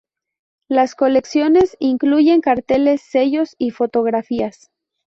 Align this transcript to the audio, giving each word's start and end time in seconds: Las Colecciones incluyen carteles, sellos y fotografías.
Las 0.67 0.95
Colecciones 0.95 1.77
incluyen 1.79 2.41
carteles, 2.41 3.03
sellos 3.03 3.53
y 3.59 3.69
fotografías. 3.69 4.71